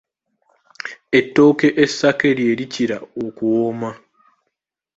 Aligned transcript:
Ettooke 1.19 1.67
essake 1.83 2.27
lye 2.37 2.51
likira 2.59 2.97
okuwooma. 3.23 3.89